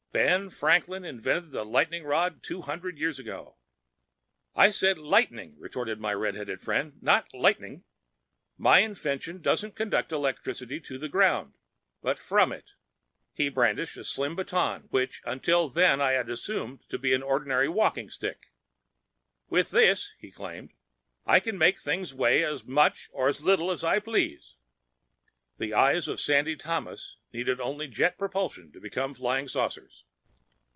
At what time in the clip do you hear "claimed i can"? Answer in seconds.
20.29-21.57